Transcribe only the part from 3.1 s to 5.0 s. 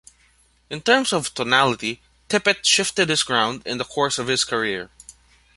ground in the course of his career.